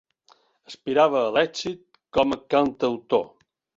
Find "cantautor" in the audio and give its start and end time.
2.55-3.27